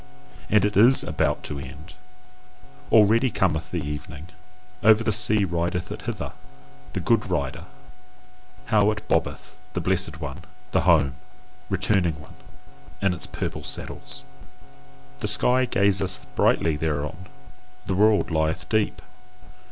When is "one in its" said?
12.19-13.27